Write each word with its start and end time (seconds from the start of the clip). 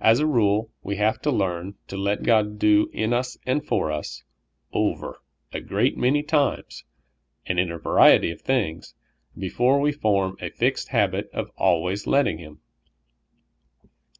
As 0.00 0.18
a 0.18 0.26
rule, 0.26 0.72
we 0.82 0.96
have 0.96 1.22
to 1.22 1.30
learn 1.30 1.76
to 1.86 1.96
''let 2.06 2.24
God 2.24 2.58
"do 2.58 2.90
in 2.92 3.12
us 3.12 3.38
and 3.46 3.64
for 3.64 3.92
us, 3.92 4.24
over 4.72 5.22
a 5.52 5.60
great 5.60 5.96
many 5.96 6.24
times 6.24 6.82
and 7.46 7.60
in 7.60 7.70
a 7.70 7.78
variety 7.78 8.32
of 8.32 8.40
things, 8.40 8.96
be 9.38 9.48
fore 9.48 9.78
w^e 9.78 9.94
form 9.94 10.36
a 10.40 10.50
fixed 10.50 10.88
habit 10.88 11.30
of 11.32 11.52
always 11.56 12.08
letting 12.08 12.38
Him. 12.38 12.60